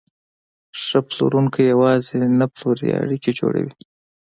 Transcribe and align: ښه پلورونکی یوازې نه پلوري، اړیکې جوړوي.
ښه 0.83 0.99
پلورونکی 1.07 1.63
یوازې 1.73 2.19
نه 2.39 2.45
پلوري، 2.55 2.89
اړیکې 3.01 3.31
جوړوي. 3.39 3.71